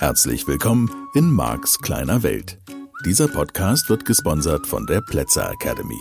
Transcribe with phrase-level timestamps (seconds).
[0.00, 2.58] Herzlich willkommen in Marks kleiner Welt.
[3.04, 6.00] Dieser Podcast wird gesponsert von der Plätzer Academy.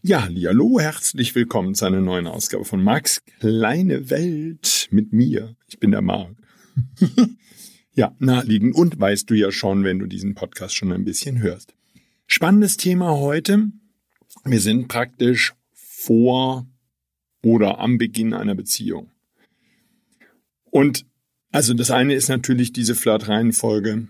[0.00, 5.54] Ja, hallo, herzlich willkommen zu einer neuen Ausgabe von Marks kleine Welt mit mir.
[5.66, 6.34] Ich bin der Mark.
[7.94, 11.74] ja, naheliegend und weißt du ja schon, wenn du diesen Podcast schon ein bisschen hörst.
[12.26, 13.70] Spannendes Thema heute.
[14.46, 16.66] Wir sind praktisch vor
[17.42, 19.10] oder am Beginn einer Beziehung.
[20.70, 21.04] Und
[21.50, 24.08] also das eine ist natürlich diese Flirt-Reihenfolge,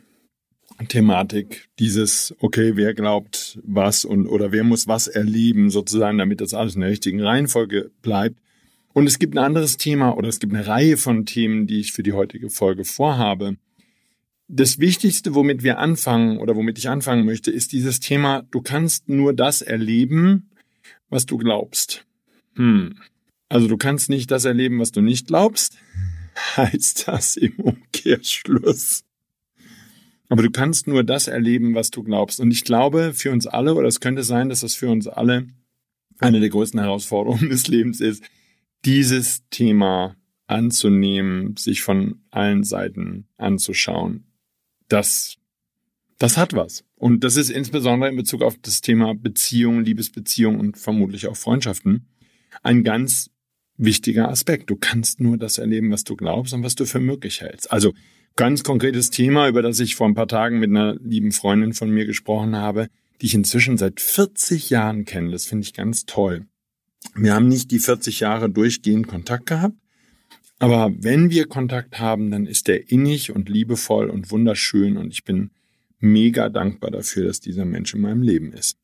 [0.89, 6.55] Thematik, dieses, okay, wer glaubt was und oder wer muss was erleben, sozusagen, damit das
[6.55, 8.39] alles in der richtigen Reihenfolge bleibt.
[8.93, 11.93] Und es gibt ein anderes Thema oder es gibt eine Reihe von Themen, die ich
[11.93, 13.57] für die heutige Folge vorhabe.
[14.49, 19.09] Das Wichtigste, womit wir anfangen oder womit ich anfangen möchte, ist dieses Thema, du kannst
[19.09, 20.51] nur das erleben,
[21.09, 22.05] was du glaubst.
[22.57, 22.97] Hm.
[23.53, 25.77] Also du kannst nicht das erleben, was du nicht glaubst,
[26.57, 29.05] heißt das im Umkehrschluss.
[30.31, 32.41] Aber du kannst nur das erleben, was du glaubst.
[32.41, 35.49] Und ich glaube, für uns alle, oder es könnte sein, dass das für uns alle
[36.19, 38.25] eine der größten Herausforderungen des Lebens ist,
[38.87, 40.17] dieses Thema
[40.47, 44.25] anzunehmen, sich von allen Seiten anzuschauen.
[44.89, 45.37] Das,
[46.17, 46.85] das hat was.
[46.95, 52.07] Und das ist insbesondere in Bezug auf das Thema Beziehung, Liebesbeziehung und vermutlich auch Freundschaften
[52.63, 53.31] ein ganz
[53.77, 54.71] wichtiger Aspekt.
[54.71, 57.71] Du kannst nur das erleben, was du glaubst und was du für möglich hältst.
[57.71, 57.93] Also
[58.37, 61.91] ganz konkretes Thema, über das ich vor ein paar Tagen mit einer lieben Freundin von
[61.91, 62.89] mir gesprochen habe,
[63.21, 65.31] die ich inzwischen seit 40 Jahren kenne.
[65.31, 66.47] Das finde ich ganz toll.
[67.15, 69.77] Wir haben nicht die 40 Jahre durchgehend Kontakt gehabt,
[70.59, 75.25] aber wenn wir Kontakt haben, dann ist der innig und liebevoll und wunderschön und ich
[75.25, 75.51] bin
[75.99, 78.77] mega dankbar dafür, dass dieser Mensch in meinem Leben ist.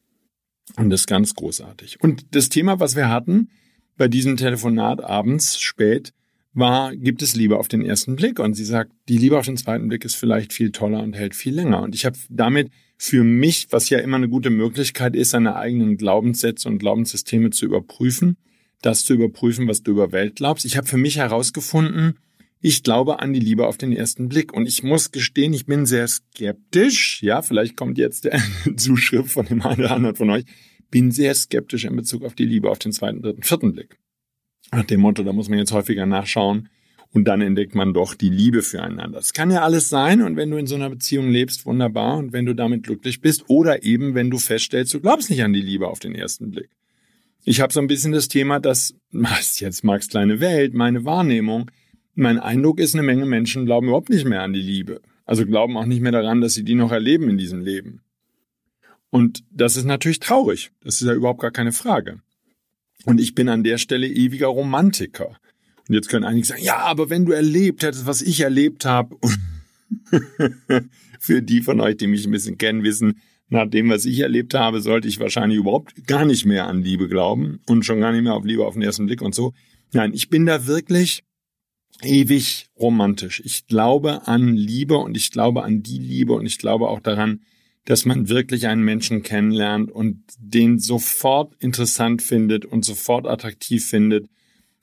[0.77, 2.01] Und das ist ganz großartig.
[2.01, 3.51] Und das Thema, was wir hatten,
[3.99, 6.15] bei diesem Telefonat abends spät
[6.55, 8.39] war, gibt es Liebe auf den ersten Blick.
[8.39, 11.35] Und sie sagt, die Liebe auf den zweiten Blick ist vielleicht viel toller und hält
[11.35, 11.83] viel länger.
[11.83, 15.97] Und ich habe damit für mich, was ja immer eine gute Möglichkeit ist, seine eigenen
[15.97, 18.37] Glaubenssätze und Glaubenssysteme zu überprüfen,
[18.83, 20.65] das zu überprüfen, was du über Welt glaubst.
[20.65, 22.19] Ich habe für mich herausgefunden,
[22.61, 24.53] ich glaube an die Liebe auf den ersten Blick.
[24.53, 27.23] Und ich muss gestehen, ich bin sehr skeptisch.
[27.23, 28.41] Ja, vielleicht kommt jetzt der
[28.77, 30.45] Zuschrift von dem einen oder anderen von euch
[30.91, 33.99] bin sehr skeptisch in Bezug auf die Liebe auf den zweiten, dritten, vierten Blick.
[34.73, 36.69] Nach dem Motto, da muss man jetzt häufiger nachschauen
[37.13, 39.19] und dann entdeckt man doch die Liebe füreinander.
[39.19, 42.33] Das kann ja alles sein und wenn du in so einer Beziehung lebst, wunderbar und
[42.33, 45.63] wenn du damit glücklich bist oder eben wenn du feststellst, du glaubst nicht an die
[45.63, 46.71] Liebe auf den ersten Blick.
[47.45, 51.71] Ich habe so ein bisschen das Thema, dass, was jetzt Marx kleine Welt, meine Wahrnehmung,
[52.15, 55.01] mein Eindruck ist, eine Menge Menschen glauben überhaupt nicht mehr an die Liebe.
[55.25, 58.01] Also glauben auch nicht mehr daran, dass sie die noch erleben in diesem Leben.
[59.11, 60.71] Und das ist natürlich traurig.
[60.83, 62.21] Das ist ja überhaupt gar keine Frage.
[63.05, 65.39] Und ich bin an der Stelle ewiger Romantiker.
[65.89, 69.17] Und jetzt können einige sagen, ja, aber wenn du erlebt hättest, was ich erlebt habe,
[71.21, 74.53] für die von euch, die mich ein bisschen kennen, wissen, nach dem, was ich erlebt
[74.53, 78.23] habe, sollte ich wahrscheinlich überhaupt gar nicht mehr an Liebe glauben und schon gar nicht
[78.23, 79.55] mehr auf Liebe auf den ersten Blick und so.
[79.93, 81.23] Nein, ich bin da wirklich
[82.03, 83.41] ewig romantisch.
[83.45, 87.41] Ich glaube an Liebe und ich glaube an die Liebe und ich glaube auch daran,
[87.89, 94.29] dass man wirklich einen Menschen kennenlernt und den sofort interessant findet und sofort attraktiv findet.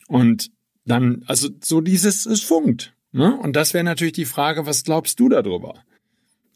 [0.07, 0.49] Und
[0.85, 2.95] dann, also so dieses, es funkt.
[3.11, 3.38] Ne?
[3.38, 5.83] Und das wäre natürlich die Frage, was glaubst du darüber?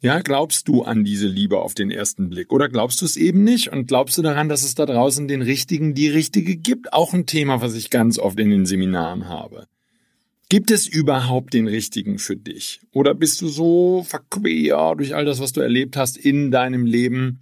[0.01, 3.43] Ja, glaubst du an diese Liebe auf den ersten Blick oder glaubst du es eben
[3.43, 6.93] nicht und glaubst du daran, dass es da draußen den richtigen, die richtige gibt?
[6.93, 9.67] Auch ein Thema, was ich ganz oft in den Seminaren habe.
[10.49, 12.81] Gibt es überhaupt den richtigen für dich?
[12.91, 17.39] Oder bist du so verquer durch all das, was du erlebt hast in deinem Leben,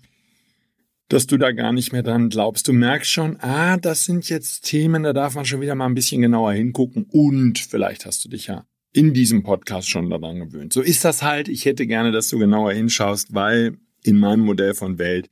[1.07, 2.67] dass du da gar nicht mehr dran glaubst?
[2.67, 5.95] Du merkst schon, ah, das sind jetzt Themen, da darf man schon wieder mal ein
[5.95, 10.73] bisschen genauer hingucken und vielleicht hast du dich ja in diesem Podcast schon daran gewöhnt.
[10.73, 11.47] So ist das halt.
[11.47, 15.29] Ich hätte gerne, dass du genauer hinschaust, weil in meinem Modell von Welt,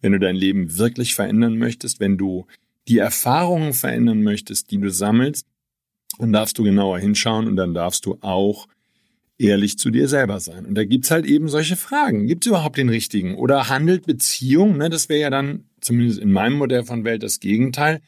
[0.00, 2.46] wenn du dein Leben wirklich verändern möchtest, wenn du
[2.88, 5.46] die Erfahrungen verändern möchtest, die du sammelst,
[6.18, 8.66] dann darfst du genauer hinschauen und dann darfst du auch
[9.38, 10.66] ehrlich zu dir selber sein.
[10.66, 12.26] Und da gibt's halt eben solche Fragen.
[12.26, 13.36] Gibt's überhaupt den richtigen?
[13.36, 17.40] Oder handelt Beziehung, ne, das wäre ja dann zumindest in meinem Modell von Welt das
[17.40, 18.00] Gegenteil,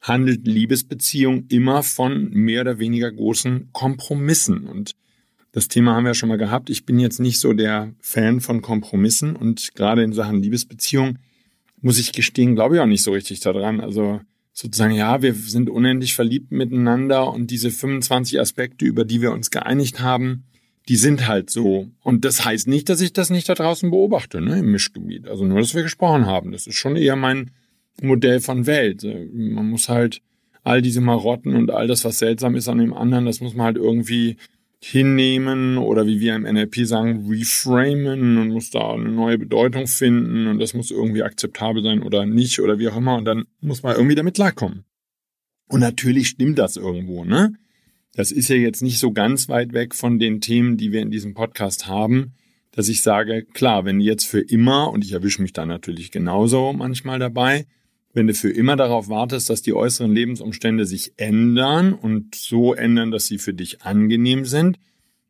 [0.00, 4.66] handelt Liebesbeziehung immer von mehr oder weniger großen Kompromissen.
[4.66, 4.92] Und
[5.52, 6.70] das Thema haben wir ja schon mal gehabt.
[6.70, 11.18] Ich bin jetzt nicht so der Fan von Kompromissen und gerade in Sachen Liebesbeziehung
[11.82, 13.80] muss ich gestehen, glaube ich auch nicht so richtig daran.
[13.80, 14.20] Also
[14.52, 19.50] sozusagen, ja, wir sind unendlich verliebt miteinander und diese 25 Aspekte, über die wir uns
[19.50, 20.44] geeinigt haben,
[20.88, 21.88] die sind halt so.
[22.02, 25.28] Und das heißt nicht, dass ich das nicht da draußen beobachte, ne, im Mischgebiet.
[25.28, 26.52] Also nur, dass wir gesprochen haben.
[26.52, 27.52] Das ist schon eher mein
[28.02, 29.04] Modell von Welt.
[29.32, 30.22] Man muss halt
[30.62, 33.66] all diese Marotten und all das, was seltsam ist an dem anderen, das muss man
[33.66, 34.36] halt irgendwie
[34.82, 40.46] hinnehmen oder wie wir im NLP sagen, reframen und muss da eine neue Bedeutung finden
[40.46, 43.82] und das muss irgendwie akzeptabel sein oder nicht oder wie auch immer und dann muss
[43.82, 44.84] man irgendwie damit klarkommen.
[45.68, 47.54] Und natürlich stimmt das irgendwo, ne?
[48.14, 51.12] Das ist ja jetzt nicht so ganz weit weg von den Themen, die wir in
[51.12, 52.32] diesem Podcast haben,
[52.72, 56.72] dass ich sage, klar, wenn jetzt für immer, und ich erwische mich da natürlich genauso
[56.72, 57.66] manchmal dabei,
[58.12, 63.10] wenn du für immer darauf wartest, dass die äußeren Lebensumstände sich ändern und so ändern,
[63.10, 64.78] dass sie für dich angenehm sind,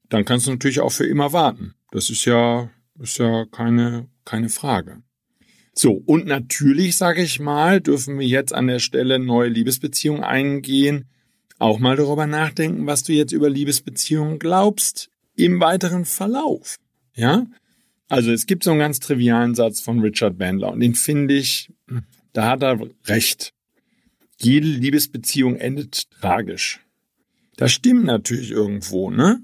[0.08, 1.74] dann kannst du natürlich auch für immer warten.
[1.90, 5.02] Das ist ja, ist ja keine, keine Frage.
[5.72, 11.06] So, und natürlich, sage ich mal, dürfen wir jetzt an der Stelle neue Liebesbeziehungen eingehen,
[11.58, 16.76] auch mal darüber nachdenken, was du jetzt über Liebesbeziehungen glaubst im weiteren Verlauf.
[17.14, 17.46] Ja?
[18.08, 21.72] Also es gibt so einen ganz trivialen Satz von Richard Bandler und den finde ich,
[22.32, 23.52] da hat er recht.
[24.38, 26.80] Jede Liebesbeziehung endet tragisch.
[27.56, 29.42] Das stimmt natürlich irgendwo, ne?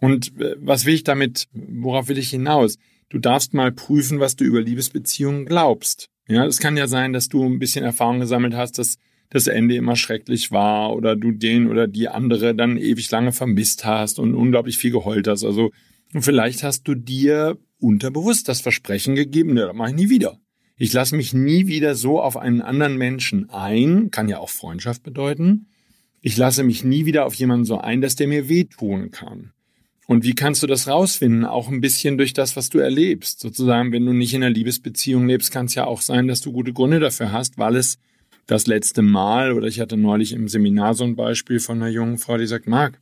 [0.00, 2.76] Und äh, was will ich damit, worauf will ich hinaus?
[3.08, 6.10] Du darfst mal prüfen, was du über Liebesbeziehungen glaubst.
[6.28, 8.96] Ja, es kann ja sein, dass du ein bisschen Erfahrung gesammelt hast, dass
[9.30, 13.84] das Ende immer schrecklich war oder du den oder die andere dann ewig lange vermisst
[13.84, 15.44] hast und unglaublich viel geheult hast.
[15.44, 15.70] Also
[16.18, 20.38] vielleicht hast du dir unterbewusst das Versprechen gegeben, ja, das mache ich nie wieder.
[20.76, 25.02] Ich lasse mich nie wieder so auf einen anderen Menschen ein, kann ja auch Freundschaft
[25.02, 25.66] bedeuten.
[26.20, 29.52] Ich lasse mich nie wieder auf jemanden so ein, dass der mir wehtun kann.
[30.06, 31.44] Und wie kannst du das rausfinden?
[31.44, 33.40] Auch ein bisschen durch das, was du erlebst.
[33.40, 36.52] Sozusagen, wenn du nicht in einer Liebesbeziehung lebst, kann es ja auch sein, dass du
[36.52, 37.98] gute Gründe dafür hast, weil es
[38.46, 42.18] das letzte Mal, oder ich hatte neulich im Seminar so ein Beispiel von einer jungen
[42.18, 43.00] Frau, die sagt, Marc,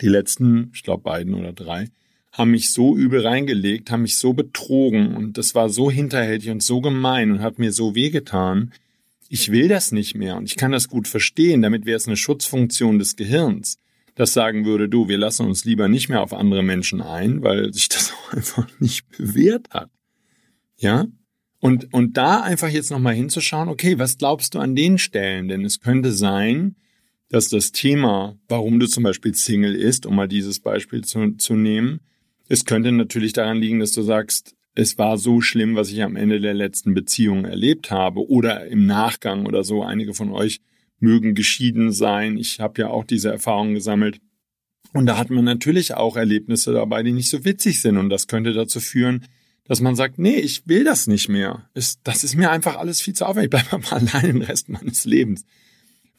[0.00, 1.88] die letzten, ich glaube beiden oder drei,
[2.32, 6.62] haben mich so übel reingelegt, haben mich so betrogen und das war so hinterhältig und
[6.62, 8.72] so gemein und hat mir so wehgetan.
[9.28, 12.16] Ich will das nicht mehr und ich kann das gut verstehen, damit wäre es eine
[12.16, 13.78] Schutzfunktion des Gehirns,
[14.14, 17.72] das sagen würde, du, wir lassen uns lieber nicht mehr auf andere Menschen ein, weil
[17.72, 19.90] sich das auch einfach nicht bewährt hat.
[20.76, 21.06] Ja?
[21.58, 25.48] Und, und da einfach jetzt nochmal hinzuschauen, okay, was glaubst du an den Stellen?
[25.48, 26.76] Denn es könnte sein,
[27.28, 31.54] dass das Thema, warum du zum Beispiel Single ist, um mal dieses Beispiel zu, zu
[31.54, 32.00] nehmen,
[32.50, 36.16] es könnte natürlich daran liegen, dass du sagst, es war so schlimm, was ich am
[36.16, 39.84] Ende der letzten Beziehung erlebt habe oder im Nachgang oder so.
[39.84, 40.60] Einige von euch
[40.98, 42.36] mögen geschieden sein.
[42.36, 44.20] Ich habe ja auch diese Erfahrungen gesammelt.
[44.92, 47.96] Und da hat man natürlich auch Erlebnisse dabei, die nicht so witzig sind.
[47.96, 49.26] Und das könnte dazu führen,
[49.64, 51.70] dass man sagt, nee, ich will das nicht mehr.
[51.72, 53.54] Das ist mir einfach alles viel zu aufwendig.
[53.54, 55.44] Ich bleibe mal allein den Rest meines Lebens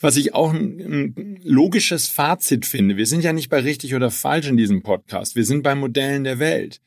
[0.01, 2.97] was ich auch ein, ein, logisches Fazit finde.
[2.97, 5.35] Wir sind ja nicht bei richtig oder falsch in diesem Podcast.
[5.35, 6.81] Wir sind bei Modellen der Welt.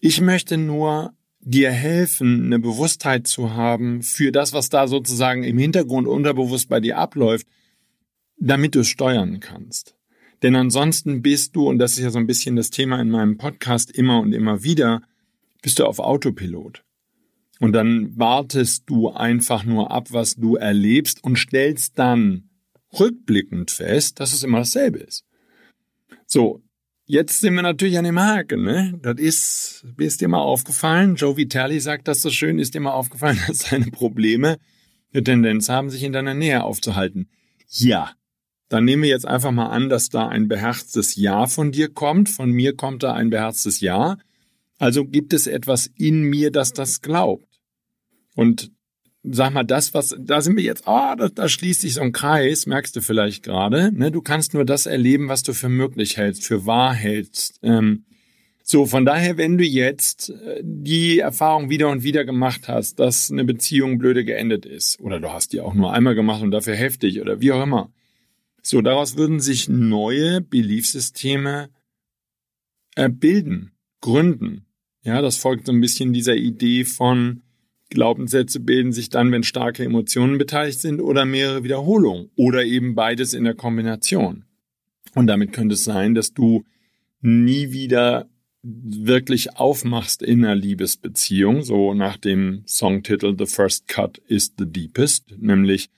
[0.00, 5.58] Ich möchte nur dir helfen, eine Bewusstheit zu haben für das, was da sozusagen im
[5.58, 7.46] Hintergrund unterbewusst bei dir abläuft,
[8.38, 9.96] damit du es steuern kannst.
[10.42, 13.38] Denn ansonsten bist du, und das ist ja so ein bisschen das Thema in meinem
[13.38, 15.02] Podcast immer und immer wieder,
[15.62, 16.84] bist du auf Autopilot.
[17.60, 22.48] Und dann wartest du einfach nur ab, was du erlebst und stellst dann
[22.98, 25.24] rückblickend fest, dass es immer dasselbe ist.
[26.26, 26.62] So,
[27.06, 28.98] jetzt sind wir natürlich an dem Haken, ne?
[29.02, 32.92] Das ist, ist dir mal aufgefallen, Joe Vitale sagt das so schön, ist dir mal
[32.92, 34.58] aufgefallen, dass deine Probleme
[35.12, 37.28] eine Tendenz haben, sich in deiner Nähe aufzuhalten.
[37.68, 38.12] Ja,
[38.68, 42.30] dann nehmen wir jetzt einfach mal an, dass da ein beherztes Ja von dir kommt,
[42.30, 44.16] von mir kommt da ein beherztes Ja.
[44.78, 47.60] Also gibt es etwas in mir, das das glaubt.
[48.34, 48.72] Und
[49.22, 52.00] sag mal, das, was, da sind wir jetzt, ah, oh, da, da schließt sich so
[52.00, 54.10] ein Kreis, merkst du vielleicht gerade, ne?
[54.10, 57.60] Du kannst nur das erleben, was du für möglich hältst, für wahr hältst.
[57.62, 58.04] Ähm,
[58.64, 63.30] so, von daher, wenn du jetzt äh, die Erfahrung wieder und wieder gemacht hast, dass
[63.30, 66.74] eine Beziehung blöde geendet ist, oder du hast die auch nur einmal gemacht und dafür
[66.74, 67.92] heftig, oder wie auch immer.
[68.62, 71.70] So, daraus würden sich neue Beliefsysteme
[72.94, 74.66] äh, bilden, gründen.
[75.02, 77.42] Ja, das folgt so ein bisschen dieser Idee von,
[77.92, 83.34] Glaubenssätze bilden sich dann, wenn starke Emotionen beteiligt sind oder mehrere Wiederholungen oder eben beides
[83.34, 84.44] in der Kombination.
[85.14, 86.64] Und damit könnte es sein, dass du
[87.20, 88.28] nie wieder
[88.62, 95.34] wirklich aufmachst in einer Liebesbeziehung, so nach dem Songtitel The First Cut is the Deepest,
[95.38, 95.90] nämlich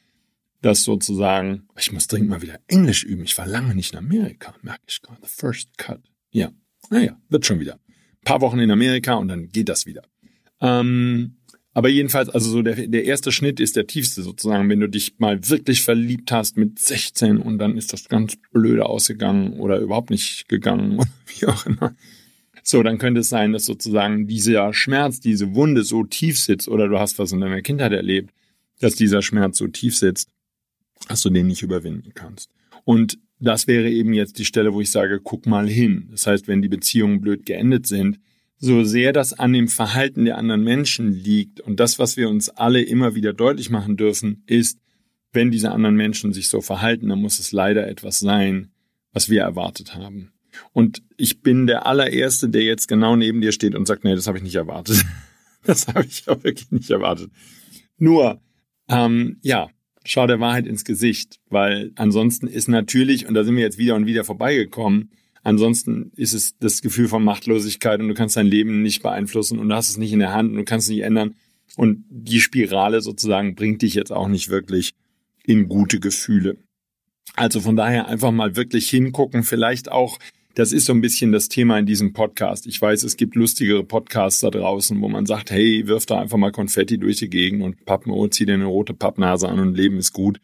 [0.62, 4.54] dass sozusagen, ich muss dringend mal wieder Englisch üben, ich war lange nicht in Amerika,
[4.62, 6.00] merke ich gerade, The First Cut.
[6.30, 6.52] Ja,
[6.88, 7.74] naja, wird schon wieder.
[7.74, 10.02] Ein paar Wochen in Amerika und dann geht das wieder.
[10.62, 11.36] Ähm,
[11.74, 15.14] aber jedenfalls, also so der, der erste Schnitt ist der tiefste sozusagen, wenn du dich
[15.18, 20.10] mal wirklich verliebt hast mit 16 und dann ist das ganz blöde ausgegangen oder überhaupt
[20.10, 21.94] nicht gegangen oder wie auch immer.
[22.62, 26.88] So, dann könnte es sein, dass sozusagen dieser Schmerz, diese Wunde so tief sitzt oder
[26.88, 28.32] du hast was in deiner Kindheit erlebt,
[28.78, 30.30] dass dieser Schmerz so tief sitzt,
[31.08, 32.50] dass du den nicht überwinden kannst.
[32.84, 36.08] Und das wäre eben jetzt die Stelle, wo ich sage, guck mal hin.
[36.12, 38.20] Das heißt, wenn die Beziehungen blöd geendet sind,
[38.64, 42.48] so sehr das an dem Verhalten der anderen Menschen liegt und das, was wir uns
[42.48, 44.78] alle immer wieder deutlich machen dürfen, ist,
[45.32, 48.70] wenn diese anderen Menschen sich so verhalten, dann muss es leider etwas sein,
[49.12, 50.32] was wir erwartet haben.
[50.72, 54.26] Und ich bin der allererste, der jetzt genau neben dir steht und sagt, nee, das
[54.26, 55.04] habe ich nicht erwartet.
[55.66, 57.30] Das habe ich ja wirklich nicht erwartet.
[57.96, 58.38] Nur,
[58.90, 59.70] ähm, ja,
[60.04, 63.94] schau der Wahrheit ins Gesicht, weil ansonsten ist natürlich, und da sind wir jetzt wieder
[63.94, 65.10] und wieder vorbeigekommen,
[65.44, 69.68] ansonsten ist es das Gefühl von Machtlosigkeit und du kannst dein Leben nicht beeinflussen und
[69.68, 71.34] du hast es nicht in der Hand und du kannst es nicht ändern.
[71.76, 74.94] Und die Spirale sozusagen bringt dich jetzt auch nicht wirklich
[75.44, 76.56] in gute Gefühle.
[77.36, 80.18] Also von daher einfach mal wirklich hingucken, vielleicht auch,
[80.54, 82.66] das ist so ein bisschen das Thema in diesem Podcast.
[82.66, 86.38] Ich weiß, es gibt lustigere Podcasts da draußen, wo man sagt, hey, wirf da einfach
[86.38, 89.74] mal Konfetti durch die Gegend und Pappen, oh, zieh dir eine rote Pappnase an und
[89.74, 90.40] Leben ist gut.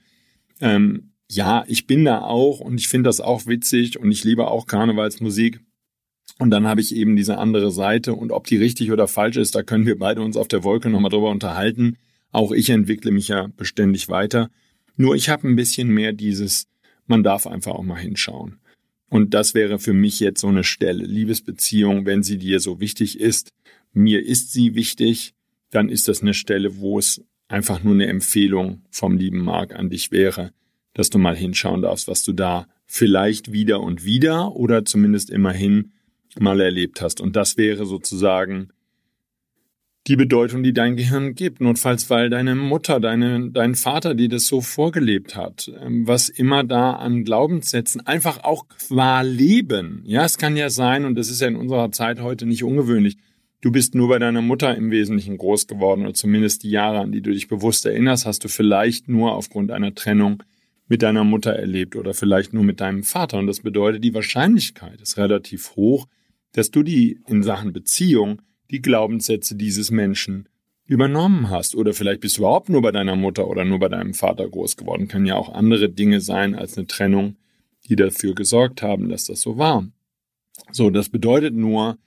[0.61, 4.49] Ähm, ja, ich bin da auch und ich finde das auch witzig und ich liebe
[4.49, 5.61] auch Karnevalsmusik.
[6.41, 9.55] Und dann habe ich eben diese andere Seite und ob die richtig oder falsch ist,
[9.55, 11.99] da können wir beide uns auf der Wolke nochmal drüber unterhalten.
[12.33, 14.51] Auch ich entwickle mich ja beständig weiter.
[14.97, 16.67] Nur ich habe ein bisschen mehr dieses,
[17.07, 18.59] man darf einfach auch mal hinschauen.
[19.09, 21.05] Und das wäre für mich jetzt so eine Stelle.
[21.05, 23.51] Liebesbeziehung, wenn sie dir so wichtig ist,
[23.93, 25.35] mir ist sie wichtig,
[25.71, 29.91] dann ist das eine Stelle, wo es einfach nur eine Empfehlung vom lieben Marc an
[29.91, 30.53] dich wäre,
[30.95, 35.93] dass du mal hinschauen darfst, was du da vielleicht wieder und wieder oder zumindest immerhin
[36.39, 37.21] mal erlebt hast.
[37.21, 38.71] Und das wäre sozusagen
[40.07, 41.61] die Bedeutung, die dein Gehirn gibt.
[41.61, 45.71] Notfalls, weil deine Mutter, deine, dein Vater dir das so vorgelebt hat.
[45.81, 50.03] Ähm, was immer da an Glaubenssätzen einfach auch qua Leben.
[50.05, 53.19] Ja, es kann ja sein, und das ist ja in unserer Zeit heute nicht ungewöhnlich.
[53.61, 57.13] Du bist nur bei deiner Mutter im Wesentlichen groß geworden oder zumindest die Jahre, an
[57.13, 60.43] die du dich bewusst erinnerst, hast du vielleicht nur aufgrund einer Trennung
[60.91, 63.39] mit deiner Mutter erlebt oder vielleicht nur mit deinem Vater.
[63.39, 66.09] Und das bedeutet, die Wahrscheinlichkeit ist relativ hoch,
[66.53, 68.43] dass du die in Sachen Beziehung
[68.73, 70.49] die Glaubenssätze dieses Menschen
[70.87, 71.77] übernommen hast.
[71.77, 74.77] Oder vielleicht bist du überhaupt nur bei deiner Mutter oder nur bei deinem Vater groß
[74.77, 75.07] geworden.
[75.07, 77.37] Kann ja auch andere Dinge sein als eine Trennung,
[77.89, 79.89] die dafür gesorgt haben, dass das so war.
[80.73, 81.99] So, das bedeutet nur,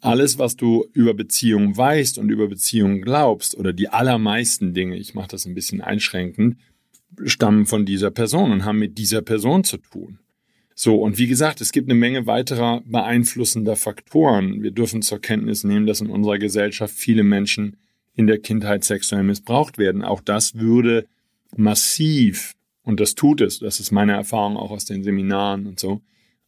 [0.00, 5.14] alles, was du über Beziehungen weißt und über Beziehungen glaubst, oder die allermeisten Dinge, ich
[5.14, 6.58] mache das ein bisschen einschränkend,
[7.24, 10.18] stammen von dieser Person und haben mit dieser Person zu tun.
[10.74, 14.62] So, und wie gesagt, es gibt eine Menge weiterer beeinflussender Faktoren.
[14.62, 17.76] Wir dürfen zur Kenntnis nehmen, dass in unserer Gesellschaft viele Menschen
[18.14, 20.02] in der Kindheit sexuell missbraucht werden.
[20.02, 21.06] Auch das würde
[21.54, 26.00] massiv, und das tut es, das ist meine Erfahrung auch aus den Seminaren und so,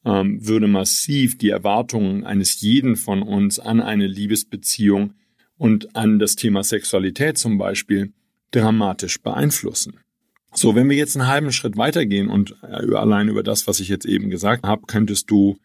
[0.04, 5.14] ähm, würde massiv die Erwartungen eines jeden von uns an eine Liebesbeziehung
[5.59, 8.12] und an das Thema Sexualität zum Beispiel
[8.50, 9.99] dramatisch beeinflussen.
[10.54, 13.88] So, wenn wir jetzt einen halben Schritt weitergehen und äh, allein über das, was ich
[13.88, 15.56] jetzt eben gesagt habe, könntest du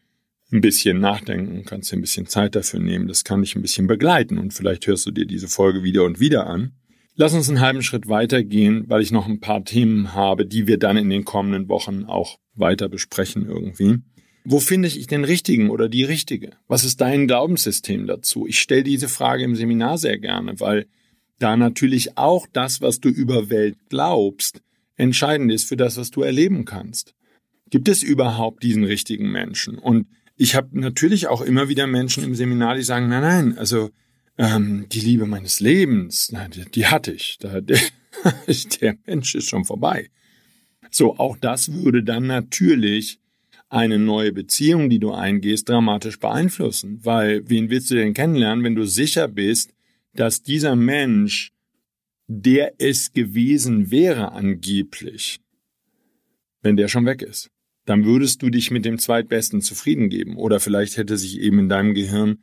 [0.52, 3.08] ein bisschen nachdenken, kannst dir ein bisschen Zeit dafür nehmen.
[3.08, 6.20] Das kann dich ein bisschen begleiten und vielleicht hörst du dir diese Folge wieder und
[6.20, 6.72] wieder an.
[7.16, 10.78] Lass uns einen halben Schritt weitergehen, weil ich noch ein paar Themen habe, die wir
[10.78, 13.98] dann in den kommenden Wochen auch weiter besprechen irgendwie.
[14.46, 16.52] Wo finde ich den richtigen oder die richtige?
[16.68, 18.48] Was ist dein Glaubenssystem dazu?
[18.48, 20.88] Ich stelle diese Frage im Seminar sehr gerne, weil
[21.40, 24.62] da natürlich auch das, was du über Welt glaubst,
[24.98, 27.14] entscheidend ist für das, was du erleben kannst.
[27.70, 29.78] Gibt es überhaupt diesen richtigen Menschen?
[29.78, 33.90] Und ich habe natürlich auch immer wieder Menschen im Seminar, die sagen, nein, nein, also
[34.38, 37.38] ähm, die Liebe meines Lebens, nein, die, die hatte ich.
[37.40, 37.80] Der, der,
[38.82, 40.10] der Mensch ist schon vorbei.
[40.92, 43.20] So, auch das würde dann natürlich
[43.70, 47.00] eine neue Beziehung, die du eingehst, dramatisch beeinflussen.
[47.04, 49.74] Weil wen willst du denn kennenlernen, wenn du sicher bist,
[50.14, 51.52] dass dieser Mensch
[52.28, 55.40] der es gewesen wäre angeblich,
[56.62, 57.50] wenn der schon weg ist.
[57.86, 60.36] Dann würdest du dich mit dem Zweitbesten zufrieden geben.
[60.36, 62.40] Oder vielleicht hätte sich eben in deinem Gehirn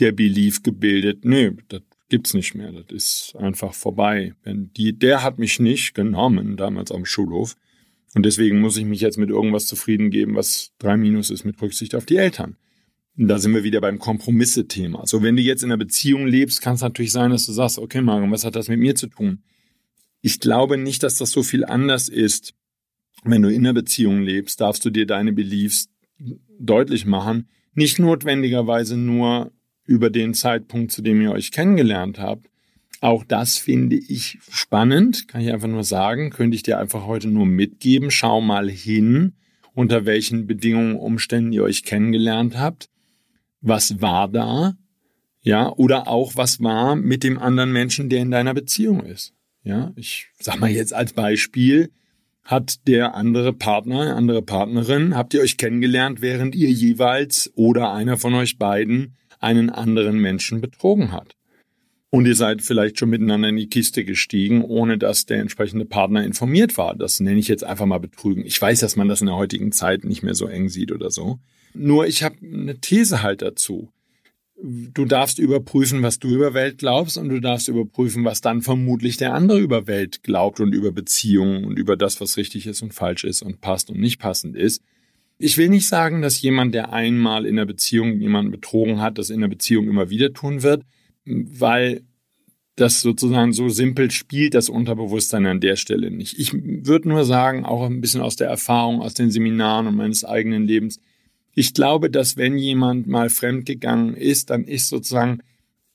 [0.00, 4.34] der Belief gebildet, nö, das gibt's nicht mehr, das ist einfach vorbei.
[4.42, 7.56] Wenn die, der hat mich nicht genommen, damals am Schulhof.
[8.14, 11.60] Und deswegen muss ich mich jetzt mit irgendwas zufrieden geben, was drei Minus ist mit
[11.60, 12.56] Rücksicht auf die Eltern.
[13.18, 15.06] Da sind wir wieder beim Kompromisse-Thema.
[15.06, 17.78] So, wenn du jetzt in einer Beziehung lebst, kann es natürlich sein, dass du sagst,
[17.78, 19.42] okay, Marion, was hat das mit mir zu tun?
[20.20, 22.52] Ich glaube nicht, dass das so viel anders ist.
[23.24, 25.88] Wenn du in einer Beziehung lebst, darfst du dir deine Beliefs
[26.58, 27.48] deutlich machen.
[27.72, 29.50] Nicht notwendigerweise nur
[29.84, 32.50] über den Zeitpunkt, zu dem ihr euch kennengelernt habt.
[33.00, 37.28] Auch das finde ich spannend, kann ich einfach nur sagen, könnte ich dir einfach heute
[37.28, 38.10] nur mitgeben.
[38.10, 39.32] Schau mal hin,
[39.74, 42.90] unter welchen Bedingungen, Umständen ihr euch kennengelernt habt
[43.66, 44.76] was war da,
[45.42, 49.32] ja, oder auch was war mit dem anderen Menschen, der in deiner Beziehung ist.
[49.62, 51.90] Ja, ich sag mal jetzt als Beispiel,
[52.42, 58.16] hat der andere Partner, andere Partnerin, habt ihr euch kennengelernt, während ihr jeweils oder einer
[58.16, 61.34] von euch beiden einen anderen Menschen betrogen hat.
[62.10, 66.24] Und ihr seid vielleicht schon miteinander in die Kiste gestiegen, ohne dass der entsprechende Partner
[66.24, 66.94] informiert war.
[66.94, 68.46] Das nenne ich jetzt einfach mal Betrügen.
[68.46, 71.10] Ich weiß, dass man das in der heutigen Zeit nicht mehr so eng sieht oder
[71.10, 71.40] so.
[71.78, 73.90] Nur ich habe eine These halt dazu.
[74.62, 79.18] Du darfst überprüfen, was du über Welt glaubst und du darfst überprüfen, was dann vermutlich
[79.18, 82.94] der andere über Welt glaubt und über Beziehungen und über das, was richtig ist und
[82.94, 84.82] falsch ist und passt und nicht passend ist.
[85.38, 89.28] Ich will nicht sagen, dass jemand, der einmal in der Beziehung jemanden betrogen hat, das
[89.28, 90.84] in der Beziehung immer wieder tun wird,
[91.26, 92.02] weil
[92.76, 96.38] das sozusagen so simpel spielt das Unterbewusstsein an der Stelle nicht.
[96.38, 100.24] Ich würde nur sagen, auch ein bisschen aus der Erfahrung, aus den Seminaren und meines
[100.24, 101.00] eigenen Lebens,
[101.58, 105.38] ich glaube, dass wenn jemand mal fremdgegangen ist, dann ist sozusagen,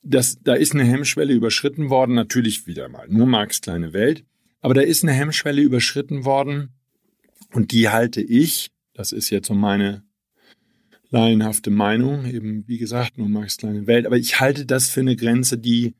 [0.01, 4.25] das, da ist eine Hemmschwelle überschritten worden, natürlich wieder mal, nur Marx kleine Welt,
[4.61, 6.69] aber da ist eine Hemmschwelle überschritten worden
[7.53, 10.03] und die halte ich, das ist jetzt so meine
[11.11, 15.15] laienhafte Meinung, eben wie gesagt, nur Marx kleine Welt, aber ich halte das für eine
[15.15, 15.93] Grenze, die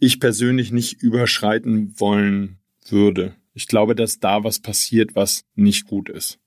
[0.00, 2.58] ich persönlich nicht überschreiten wollen
[2.88, 3.36] würde.
[3.54, 6.40] Ich glaube, dass da was passiert, was nicht gut ist.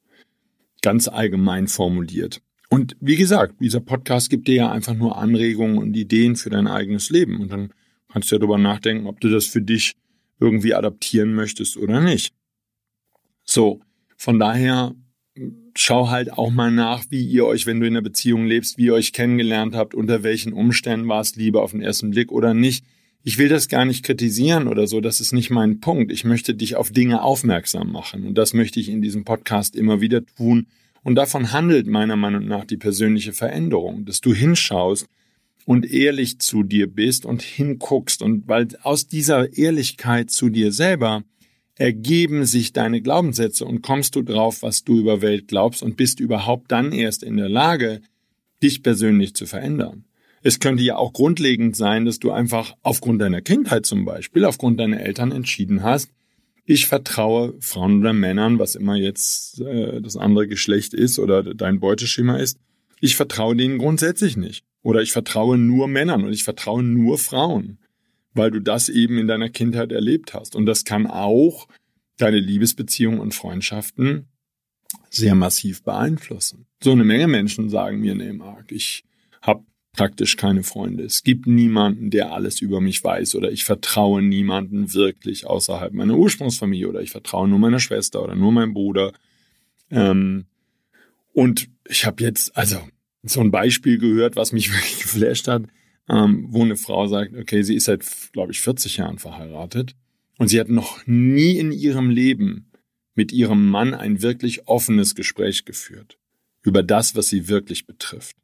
[0.82, 2.42] Ganz allgemein formuliert.
[2.69, 6.67] Und wie gesagt, dieser Podcast gibt dir ja einfach nur Anregungen und Ideen für dein
[6.67, 7.41] eigenes Leben.
[7.41, 7.73] Und dann
[8.11, 9.95] kannst du ja darüber nachdenken, ob du das für dich
[10.39, 12.33] irgendwie adaptieren möchtest oder nicht.
[13.43, 13.81] So,
[14.17, 14.93] von daher
[15.75, 18.85] schau halt auch mal nach, wie ihr euch, wenn du in einer Beziehung lebst, wie
[18.85, 22.53] ihr euch kennengelernt habt, unter welchen Umständen war es Liebe auf den ersten Blick oder
[22.53, 22.85] nicht.
[23.23, 26.11] Ich will das gar nicht kritisieren oder so, das ist nicht mein Punkt.
[26.11, 30.01] Ich möchte dich auf Dinge aufmerksam machen und das möchte ich in diesem Podcast immer
[30.01, 30.67] wieder tun
[31.03, 35.08] und davon handelt meiner Meinung nach die persönliche Veränderung, dass du hinschaust
[35.65, 38.22] und ehrlich zu dir bist und hinguckst.
[38.22, 41.24] Und weil aus dieser Ehrlichkeit zu dir selber
[41.75, 46.19] ergeben sich deine Glaubenssätze und kommst du drauf, was du über Welt glaubst und bist
[46.19, 48.02] überhaupt dann erst in der Lage,
[48.62, 50.06] dich persönlich zu verändern.
[50.41, 54.80] Es könnte ja auch grundlegend sein, dass du einfach aufgrund deiner Kindheit zum Beispiel, aufgrund
[54.80, 56.10] deiner Eltern entschieden hast,
[56.69, 61.79] ich vertraue Frauen oder Männern, was immer jetzt äh, das andere Geschlecht ist oder dein
[61.79, 62.60] Beuteschema ist,
[63.01, 64.63] ich vertraue denen grundsätzlich nicht.
[64.84, 67.79] Oder ich vertraue nur Männern und ich vertraue nur Frauen,
[68.36, 70.55] weil du das eben in deiner Kindheit erlebt hast.
[70.55, 71.67] Und das kann auch
[72.17, 74.27] deine Liebesbeziehungen und Freundschaften
[75.10, 76.67] sehr massiv beeinflussen.
[76.84, 79.05] So eine Menge Menschen sagen mir, nee, Marc, ich
[79.41, 81.04] habe praktisch keine Freunde.
[81.04, 86.15] Es gibt niemanden, der alles über mich weiß oder ich vertraue niemanden wirklich außerhalb meiner
[86.15, 89.13] Ursprungsfamilie oder ich vertraue nur meiner Schwester oder nur meinem Bruder.
[89.89, 90.45] Ähm,
[91.34, 92.80] und ich habe jetzt also
[93.23, 95.63] so ein Beispiel gehört, was mich wirklich geflasht hat,
[96.10, 99.95] ähm, wo eine Frau sagt, okay, sie ist seit, glaube ich, 40 Jahren verheiratet
[100.38, 102.71] und sie hat noch nie in ihrem Leben
[103.15, 106.17] mit ihrem Mann ein wirklich offenes Gespräch geführt
[106.62, 108.36] über das, was sie wirklich betrifft.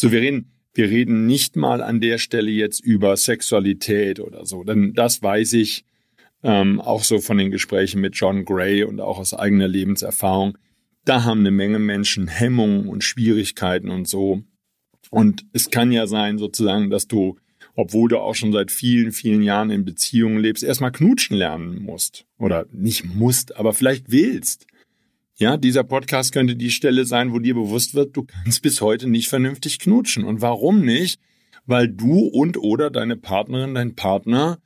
[0.00, 4.62] So, wir reden, wir reden nicht mal an der Stelle jetzt über Sexualität oder so,
[4.62, 5.84] denn das weiß ich
[6.44, 10.56] ähm, auch so von den Gesprächen mit John Gray und auch aus eigener Lebenserfahrung.
[11.04, 14.44] Da haben eine Menge Menschen Hemmungen und Schwierigkeiten und so.
[15.10, 17.36] Und es kann ja sein, sozusagen, dass du,
[17.74, 22.24] obwohl du auch schon seit vielen, vielen Jahren in Beziehungen lebst, erstmal knutschen lernen musst.
[22.38, 24.68] Oder nicht musst, aber vielleicht willst.
[25.40, 29.08] Ja, dieser Podcast könnte die Stelle sein, wo dir bewusst wird, du kannst bis heute
[29.08, 30.24] nicht vernünftig knutschen.
[30.24, 31.20] Und warum nicht?
[31.64, 34.58] Weil du und oder deine Partnerin, dein Partner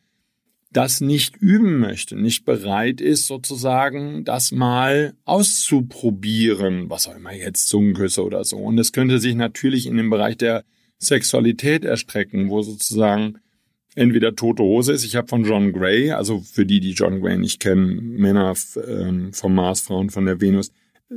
[0.70, 7.68] das nicht üben möchte, nicht bereit ist, sozusagen das mal auszuprobieren, was auch immer jetzt
[7.68, 8.56] Zungenküsse oder so.
[8.56, 10.64] Und es könnte sich natürlich in den Bereich der
[10.98, 13.38] Sexualität erstrecken, wo sozusagen
[13.94, 15.04] entweder Tote Hose ist.
[15.04, 18.54] Ich habe von John Gray, also für die, die John Gray nicht kennen, Männer
[18.86, 20.72] ähm, vom Mars, Frauen von der Venus.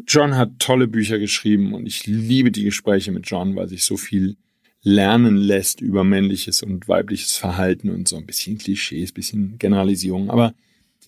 [0.08, 3.96] John hat tolle Bücher geschrieben und ich liebe die Gespräche mit John, weil sich so
[3.96, 4.36] viel
[4.82, 10.30] lernen lässt über männliches und weibliches Verhalten und so ein bisschen Klischees, bisschen Generalisierung.
[10.30, 10.54] Aber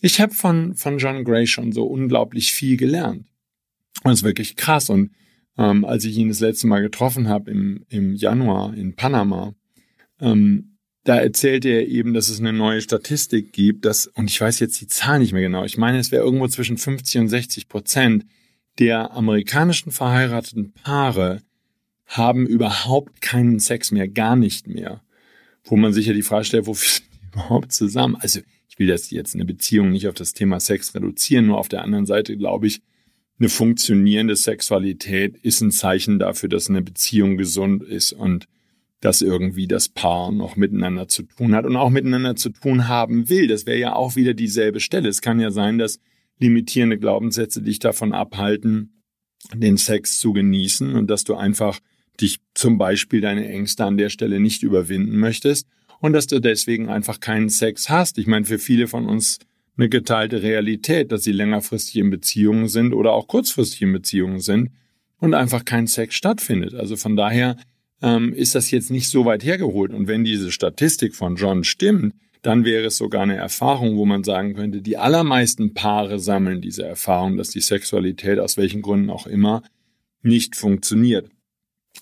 [0.02, 3.26] ich habe von, von John Gray schon so unglaublich viel gelernt.
[4.04, 4.90] Und es ist wirklich krass.
[4.90, 5.12] Und
[5.58, 9.54] ähm, als ich ihn das letzte Mal getroffen habe im, im Januar in Panama,
[10.22, 10.77] ähm,
[11.08, 14.82] da erzählte er eben, dass es eine neue Statistik gibt, dass, und ich weiß jetzt
[14.82, 18.26] die Zahl nicht mehr genau, ich meine, es wäre irgendwo zwischen 50 und 60 Prozent
[18.78, 21.42] der amerikanischen verheirateten Paare
[22.08, 25.02] haben überhaupt keinen Sex mehr, gar nicht mehr.
[25.64, 28.18] Wo man sich ja die Frage stellt, wofür sind die überhaupt zusammen?
[28.20, 31.70] Also, ich will das jetzt eine Beziehung nicht auf das Thema Sex reduzieren, nur auf
[31.70, 32.82] der anderen Seite glaube ich,
[33.40, 38.48] eine funktionierende Sexualität ist ein Zeichen dafür, dass eine Beziehung gesund ist und
[39.02, 43.30] dass irgendwie das Paar noch miteinander zu tun hat und auch miteinander zu tun haben
[43.30, 43.48] will.
[43.48, 45.10] Das wäre ja auch wieder dieselbe Stelle.
[45.10, 46.00] Es kann ja sein, dass
[46.40, 49.04] limitierende Glaubenssätze dich davon abhalten,
[49.54, 51.80] den Sex zu genießen und dass du einfach
[52.20, 55.68] dich zum Beispiel deine Ängste an der Stelle nicht überwinden möchtest
[56.00, 58.18] und dass du deswegen einfach keinen Sex hast.
[58.18, 59.38] Ich meine, für viele von uns
[59.78, 64.72] eine geteilte Realität, dass sie längerfristig in Beziehungen sind oder auch kurzfristig in Beziehungen sind
[65.20, 66.74] und einfach kein Sex stattfindet.
[66.74, 67.58] Also von daher
[68.02, 69.94] ähm, ist das jetzt nicht so weit hergeholt.
[69.94, 74.24] Und wenn diese Statistik von John stimmt, dann wäre es sogar eine Erfahrung, wo man
[74.24, 79.28] sagen könnte, die allermeisten Paare sammeln diese Erfahrung, dass die Sexualität aus welchen Gründen auch
[79.28, 79.64] immer
[80.22, 81.30] nicht funktioniert.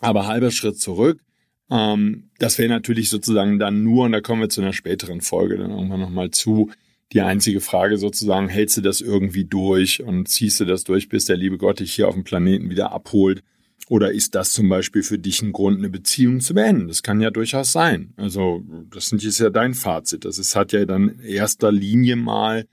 [0.02, 1.22] Aber halber Schritt zurück,
[1.70, 5.58] ähm, das wäre natürlich sozusagen dann nur, und da kommen wir zu einer späteren Folge
[5.58, 6.70] dann irgendwann nochmal zu,
[7.14, 11.26] die einzige Frage sozusagen, hältst du das irgendwie durch und ziehst du das durch, bis
[11.26, 13.42] der liebe Gott dich hier auf dem Planeten wieder abholt?
[13.88, 16.88] Oder ist das zum Beispiel für dich ein Grund, eine Beziehung zu beenden?
[16.88, 18.14] Das kann ja durchaus sein.
[18.18, 20.26] Also, das ist ja dein Fazit.
[20.26, 22.66] Das ist, hat ja dann in erster Linie mal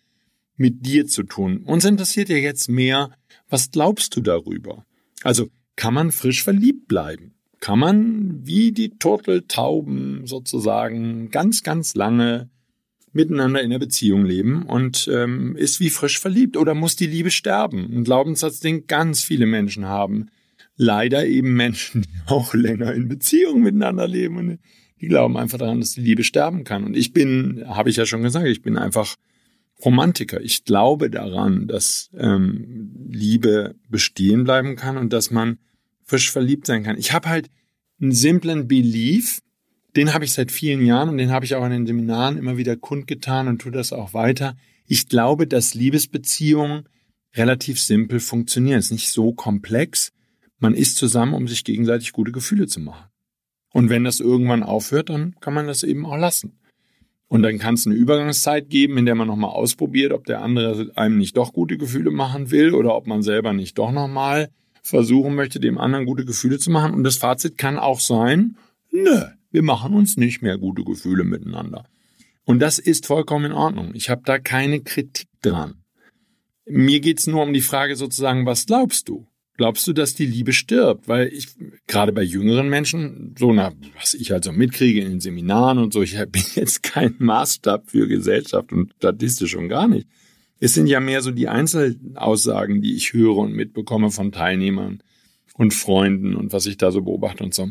[0.56, 1.64] mit dir zu tun.
[1.64, 3.10] Uns interessiert ja jetzt mehr,
[3.50, 4.86] was glaubst du darüber?
[5.22, 7.34] Also, kann man frisch verliebt bleiben?
[7.60, 12.48] Kann man wie die Turteltauben sozusagen ganz, ganz lange
[13.12, 17.30] miteinander in der Beziehung leben und ähm, ist wie frisch verliebt oder muss die Liebe
[17.30, 17.88] sterben?
[17.92, 20.30] Ein Glaubenssatz, den ganz viele Menschen haben.
[20.82, 24.58] Leider eben Menschen, die auch länger in Beziehung miteinander leben und
[25.00, 26.84] die glauben einfach daran, dass die Liebe sterben kann.
[26.84, 29.16] Und ich bin, habe ich ja schon gesagt, ich bin einfach
[29.84, 30.40] Romantiker.
[30.40, 35.58] Ich glaube daran, dass ähm, Liebe bestehen bleiben kann und dass man
[36.04, 36.98] frisch verliebt sein kann.
[36.98, 37.50] Ich habe halt
[38.00, 39.40] einen simplen Belief,
[39.96, 42.56] den habe ich seit vielen Jahren und den habe ich auch in den Seminaren immer
[42.56, 44.56] wieder kundgetan und tue das auch weiter.
[44.86, 46.88] Ich glaube, dass Liebesbeziehungen
[47.34, 48.78] relativ simpel funktionieren.
[48.78, 50.12] Es ist nicht so komplex.
[50.62, 53.06] Man ist zusammen, um sich gegenseitig gute Gefühle zu machen.
[53.72, 56.60] Und wenn das irgendwann aufhört, dann kann man das eben auch lassen.
[57.26, 60.92] Und dann kann es eine Übergangszeit geben, in der man nochmal ausprobiert, ob der andere
[60.94, 64.50] einem nicht doch gute Gefühle machen will oder ob man selber nicht doch nochmal
[64.82, 66.94] versuchen möchte, dem anderen gute Gefühle zu machen.
[66.94, 68.56] Und das Fazit kann auch sein,
[68.92, 69.20] nö,
[69.50, 71.86] wir machen uns nicht mehr gute Gefühle miteinander.
[72.44, 73.96] Und das ist vollkommen in Ordnung.
[73.96, 75.82] Ich habe da keine Kritik dran.
[76.66, 79.26] Mir geht's nur um die Frage sozusagen, was glaubst du?
[79.56, 81.08] Glaubst du, dass die Liebe stirbt?
[81.08, 81.48] Weil ich,
[81.86, 86.02] gerade bei jüngeren Menschen, so nach, was ich also mitkriege in den Seminaren und so,
[86.02, 90.08] ich bin jetzt kein Maßstab für Gesellschaft und statistisch und gar nicht.
[90.58, 95.02] Es sind ja mehr so die Einzelaussagen, die ich höre und mitbekomme von Teilnehmern
[95.54, 97.68] und Freunden und was ich da so beobachte und so.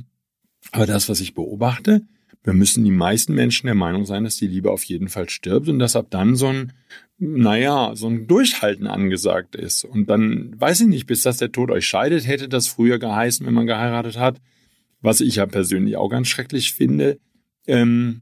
[0.72, 2.02] Aber das, was ich beobachte,
[2.44, 5.68] wir müssen die meisten Menschen der Meinung sein, dass die Liebe auf jeden Fall stirbt
[5.70, 6.74] und dass ab dann so ein,
[7.18, 9.86] naja, so ein Durchhalten angesagt ist.
[9.86, 13.46] Und dann weiß ich nicht, bis dass der Tod euch scheidet, hätte das früher geheißen,
[13.46, 14.42] wenn man geheiratet hat,
[15.02, 17.20] was ich ja persönlich auch ganz schrecklich finde.
[17.68, 18.22] Ähm,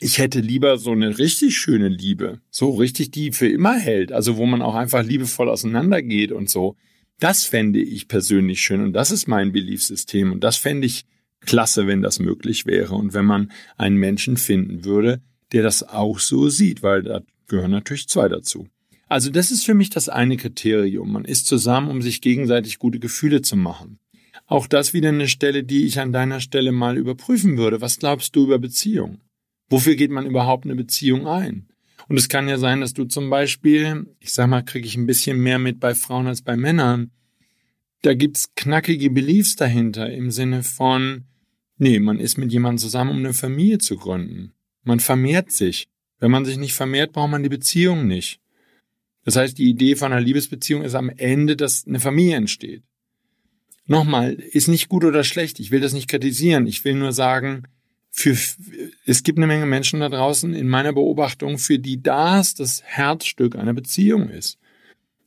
[0.00, 4.36] ich hätte lieber so eine richtig schöne Liebe, so richtig, die für immer hält, also
[4.36, 6.76] wo man auch einfach liebevoll auseinandergeht und so.
[7.20, 11.04] Das fände ich persönlich schön und das ist mein Beliefsystem und das fände ich
[11.46, 15.20] klasse, wenn das möglich wäre und wenn man einen Menschen finden würde,
[15.52, 18.68] der das auch so sieht, weil da gehören natürlich zwei dazu.
[19.08, 21.12] Also das ist für mich das eine Kriterium.
[21.12, 23.98] Man ist zusammen, um sich gegenseitig gute Gefühle zu machen.
[24.46, 27.80] Auch das wieder eine Stelle, die ich an deiner Stelle mal überprüfen würde.
[27.80, 29.20] Was glaubst du über Beziehung?
[29.68, 31.68] Wofür geht man überhaupt eine Beziehung ein?
[32.08, 35.06] Und es kann ja sein, dass du zum Beispiel, ich sag mal, kriege ich ein
[35.06, 37.10] bisschen mehr mit bei Frauen als bei Männern.
[38.02, 41.24] Da gibt's knackige Beliefs dahinter im Sinne von,
[41.82, 44.52] Nee, man ist mit jemandem zusammen, um eine Familie zu gründen.
[44.84, 45.88] Man vermehrt sich.
[46.20, 48.38] Wenn man sich nicht vermehrt, braucht man die Beziehung nicht.
[49.24, 52.84] Das heißt, die Idee von einer Liebesbeziehung ist am Ende, dass eine Familie entsteht.
[53.84, 55.58] Nochmal, ist nicht gut oder schlecht.
[55.58, 56.68] Ich will das nicht kritisieren.
[56.68, 57.64] Ich will nur sagen,
[58.12, 58.36] für,
[59.04, 63.56] es gibt eine Menge Menschen da draußen in meiner Beobachtung, für die das das Herzstück
[63.56, 64.56] einer Beziehung ist.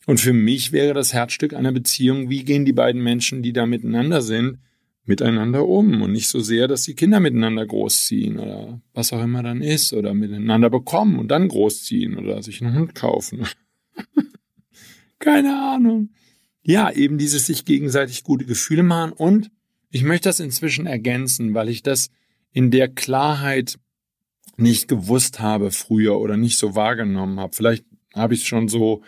[0.06, 3.66] Und für mich wäre das Herzstück einer Beziehung, wie gehen die beiden Menschen, die da
[3.66, 4.60] miteinander sind,
[5.06, 9.44] miteinander um und nicht so sehr, dass die Kinder miteinander großziehen oder was auch immer
[9.44, 13.46] dann ist oder miteinander bekommen und dann großziehen oder sich einen Hund kaufen.
[15.20, 16.10] Keine Ahnung.
[16.64, 19.52] Ja, eben dieses sich gegenseitig gute Gefühle machen und
[19.92, 22.10] ich möchte das inzwischen ergänzen, weil ich das
[22.52, 23.78] in der Klarheit
[24.58, 27.56] nicht gewusst habe früher oder nicht so wahrgenommen habe.
[27.56, 29.04] Vielleicht habe ich es schon so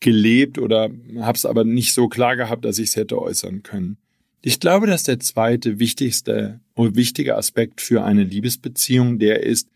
[0.00, 3.98] gelebt oder habe es aber nicht so klar gehabt, dass ich es hätte äußern können.
[4.46, 9.70] Ich glaube, dass der zweite wichtigste und wichtige Aspekt für eine Liebesbeziehung der ist,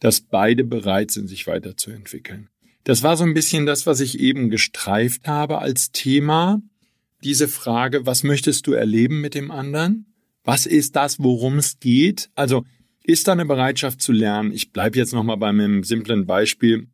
[0.00, 2.48] dass beide bereit sind, sich weiterzuentwickeln.
[2.84, 6.62] Das war so ein bisschen das, was ich eben gestreift habe als Thema.
[7.22, 10.06] Diese Frage, was möchtest du erleben mit dem anderen?
[10.42, 12.30] Was ist das, worum es geht?
[12.34, 12.64] Also
[13.02, 14.52] ist da eine Bereitschaft zu lernen?
[14.52, 16.88] Ich bleibe jetzt nochmal bei einem simplen Beispiel.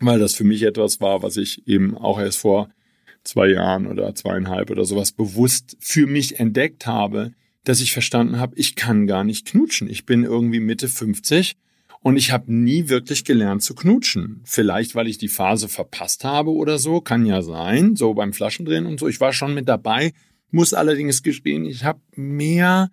[0.00, 2.68] weil das für mich etwas war, was ich eben auch erst vor
[3.26, 7.32] zwei Jahren oder zweieinhalb oder sowas bewusst für mich entdeckt habe,
[7.64, 9.90] dass ich verstanden habe, ich kann gar nicht knutschen.
[9.90, 11.56] Ich bin irgendwie Mitte 50
[12.00, 14.40] und ich habe nie wirklich gelernt zu knutschen.
[14.44, 18.86] Vielleicht, weil ich die Phase verpasst habe oder so, kann ja sein, so beim Flaschendrehen
[18.86, 19.08] und so.
[19.08, 20.12] Ich war schon mit dabei,
[20.52, 22.90] muss allerdings gestehen, ich habe mehr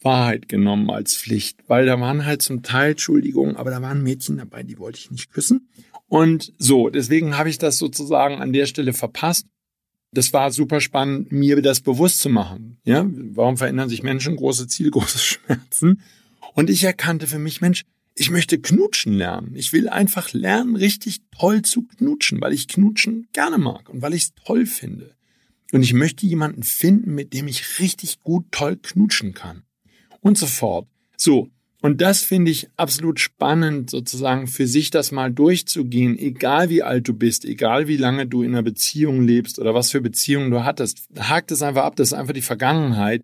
[0.00, 4.36] Wahrheit genommen als Pflicht, weil da waren halt zum Teil, Entschuldigung, aber da waren Mädchen
[4.36, 5.68] dabei, die wollte ich nicht küssen.
[6.06, 9.46] Und so, deswegen habe ich das sozusagen an der Stelle verpasst.
[10.14, 12.78] Das war super spannend, mir das bewusst zu machen.
[12.84, 14.36] Ja, warum verändern sich Menschen?
[14.36, 16.00] Große Ziele, große Schmerzen.
[16.54, 19.56] Und ich erkannte für mich, Mensch, ich möchte knutschen lernen.
[19.56, 24.14] Ich will einfach lernen, richtig toll zu knutschen, weil ich knutschen gerne mag und weil
[24.14, 25.14] ich es toll finde.
[25.72, 29.64] Und ich möchte jemanden finden, mit dem ich richtig gut toll knutschen kann.
[30.20, 30.86] Und so fort.
[31.16, 31.48] So.
[31.84, 37.06] Und das finde ich absolut spannend, sozusagen für sich das mal durchzugehen, egal wie alt
[37.06, 40.64] du bist, egal wie lange du in einer Beziehung lebst oder was für Beziehungen du
[40.64, 41.06] hattest.
[41.18, 43.22] Hakt es einfach ab, das ist einfach die Vergangenheit.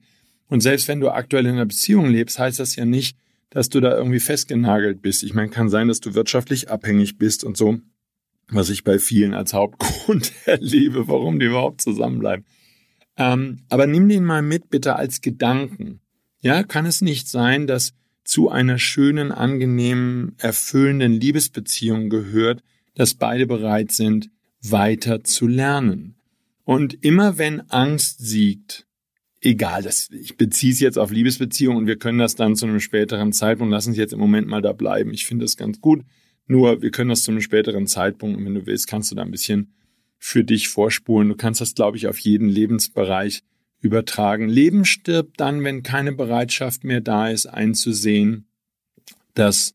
[0.49, 3.17] Und selbst wenn du aktuell in einer Beziehung lebst, heißt das ja nicht,
[3.49, 5.23] dass du da irgendwie festgenagelt bist.
[5.23, 7.79] Ich meine, kann sein, dass du wirtschaftlich abhängig bist und so,
[8.51, 12.45] was ich bei vielen als Hauptgrund erlebe, warum die überhaupt zusammenbleiben.
[13.17, 16.01] Ähm, aber nimm den mal mit, bitte als Gedanken.
[16.43, 22.63] Ja, kann es nicht sein, dass zu einer schönen, angenehmen, erfüllenden Liebesbeziehung gehört,
[22.95, 24.31] dass beide bereit sind,
[24.63, 26.17] weiter zu lernen.
[26.65, 28.87] Und immer wenn Angst siegt,
[29.41, 32.81] egal, das, ich beziehe es jetzt auf Liebesbeziehungen und wir können das dann zu einem
[32.81, 35.13] späteren Zeitpunkt, lassen Sie jetzt im Moment mal da bleiben.
[35.13, 36.05] Ich finde das ganz gut.
[36.47, 39.23] Nur, wir können das zu einem späteren Zeitpunkt und wenn du willst, kannst du da
[39.23, 39.73] ein bisschen
[40.19, 41.29] für dich vorspulen.
[41.29, 43.43] Du kannst das, glaube ich, auf jeden Lebensbereich
[43.81, 44.49] übertragen.
[44.49, 48.47] Leben stirbt dann, wenn keine Bereitschaft mehr da ist, einzusehen,
[49.35, 49.75] dass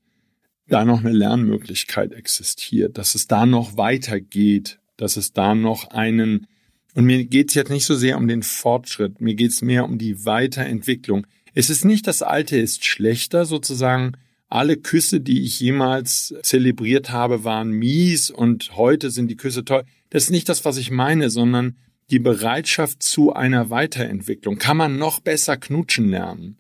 [0.67, 6.47] da noch eine Lernmöglichkeit existiert, dass es da noch weitergeht, dass es da noch einen
[6.95, 9.83] und mir geht es jetzt nicht so sehr um den Fortschritt, mir geht es mehr
[9.83, 11.27] um die Weiterentwicklung.
[11.53, 14.13] Es ist nicht, das Alte ist schlechter, sozusagen.
[14.47, 19.83] Alle Küsse, die ich jemals zelebriert habe, waren mies und heute sind die Küsse toll.
[20.09, 21.75] Das ist nicht das, was ich meine, sondern
[22.11, 24.57] die Bereitschaft zu einer Weiterentwicklung.
[24.57, 26.57] Kann man noch besser knutschen lernen?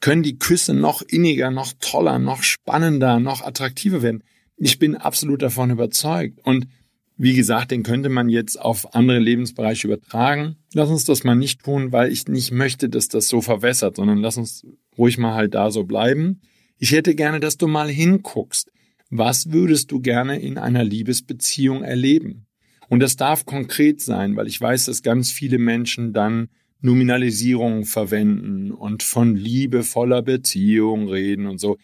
[0.00, 4.24] Können die Küsse noch inniger, noch toller, noch spannender, noch attraktiver werden?
[4.56, 6.38] Ich bin absolut davon überzeugt.
[6.44, 6.68] Und
[7.16, 10.56] wie gesagt, den könnte man jetzt auf andere Lebensbereiche übertragen.
[10.72, 14.18] Lass uns das mal nicht tun, weil ich nicht möchte, dass das so verwässert, sondern
[14.18, 14.64] lass uns
[14.96, 16.40] ruhig mal halt da so bleiben.
[16.78, 18.70] Ich hätte gerne, dass du mal hinguckst.
[19.10, 22.46] Was würdest du gerne in einer Liebesbeziehung erleben?
[22.90, 26.48] Und das darf konkret sein, weil ich weiß, dass ganz viele Menschen dann
[26.80, 31.78] Nominalisierungen verwenden und von liebevoller Beziehung reden und so.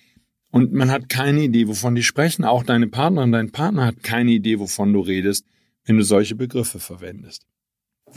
[0.51, 2.45] Und man hat keine Idee, wovon die sprechen.
[2.45, 5.47] Auch deine Partnerin, dein Partner hat keine Idee, wovon du redest,
[5.85, 7.47] wenn du solche Begriffe verwendest.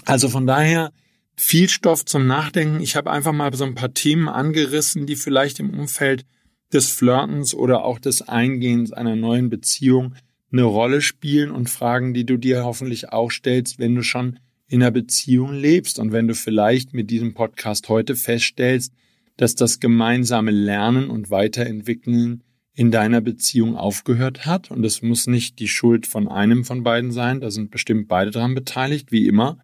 [0.05, 0.91] Also von daher
[1.35, 2.81] viel Stoff zum Nachdenken.
[2.81, 6.25] Ich habe einfach mal so ein paar Themen angerissen, die vielleicht im Umfeld
[6.73, 10.15] des Flirtens oder auch des Eingehens einer neuen Beziehung
[10.51, 14.81] eine Rolle spielen und Fragen, die du dir hoffentlich auch stellst, wenn du schon in
[14.81, 18.93] einer Beziehung lebst und wenn du vielleicht mit diesem Podcast heute feststellst,
[19.37, 24.71] dass das gemeinsame Lernen und Weiterentwickeln in deiner Beziehung aufgehört hat.
[24.71, 27.41] Und es muss nicht die Schuld von einem von beiden sein.
[27.41, 29.59] Da sind bestimmt beide dran beteiligt, wie immer.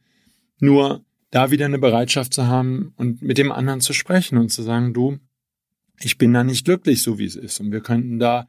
[0.59, 4.63] Nur da wieder eine Bereitschaft zu haben und mit dem anderen zu sprechen und zu
[4.63, 5.19] sagen, du,
[5.99, 7.59] ich bin da nicht glücklich, so wie es ist.
[7.59, 8.47] Und wir könnten da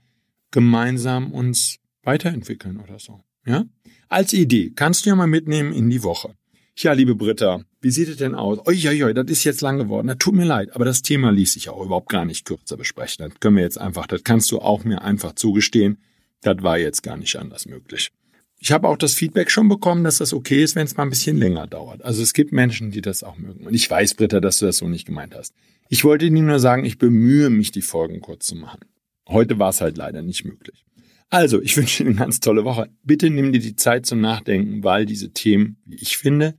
[0.50, 3.20] gemeinsam uns weiterentwickeln oder so.
[3.46, 3.64] Ja?
[4.08, 6.34] Als Idee kannst du ja mal mitnehmen in die Woche.
[6.78, 8.58] Ja, liebe Britta, wie sieht es denn aus?
[8.66, 10.08] Uiuiui, das ist jetzt lang geworden.
[10.08, 13.26] Das tut mir leid, aber das Thema ließ sich auch überhaupt gar nicht kürzer besprechen.
[13.26, 15.98] Das können wir jetzt einfach, das kannst du auch mir einfach zugestehen.
[16.42, 18.10] Das war jetzt gar nicht anders möglich.
[18.58, 21.10] Ich habe auch das Feedback schon bekommen, dass das okay ist, wenn es mal ein
[21.10, 22.02] bisschen länger dauert.
[22.02, 23.66] Also es gibt Menschen, die das auch mögen.
[23.66, 25.54] Und ich weiß, Britta, dass du das so nicht gemeint hast.
[25.88, 28.80] Ich wollte dir nur sagen, ich bemühe mich, die Folgen kurz zu machen.
[29.28, 30.85] Heute war es halt leider nicht möglich.
[31.30, 32.88] Also, ich wünsche dir eine ganz tolle Woche.
[33.02, 36.54] Bitte nimm dir die Zeit zum Nachdenken, weil diese Themen, wie ich finde,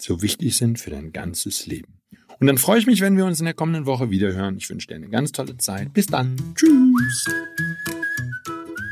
[0.00, 1.98] so wichtig sind für dein ganzes Leben.
[2.40, 4.56] Und dann freue ich mich, wenn wir uns in der kommenden Woche wieder hören.
[4.56, 5.92] Ich wünsche dir eine ganz tolle Zeit.
[5.92, 6.36] Bis dann.
[6.54, 7.24] Tschüss.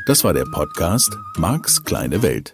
[0.05, 2.53] Das war der Podcast Marks kleine Welt.